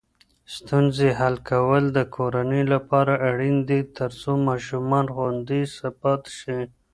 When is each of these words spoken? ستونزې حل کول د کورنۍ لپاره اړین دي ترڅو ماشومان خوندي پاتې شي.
ستونزې 0.55 1.09
حل 1.19 1.35
کول 1.49 1.83
د 1.97 1.99
کورنۍ 2.15 2.63
لپاره 2.73 3.13
اړین 3.29 3.57
دي 3.69 3.79
ترڅو 3.97 4.31
ماشومان 4.49 5.05
خوندي 5.15 5.61
پاتې 6.01 6.31
شي. 6.39 6.59